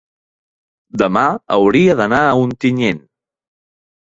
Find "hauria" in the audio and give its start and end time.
1.57-1.99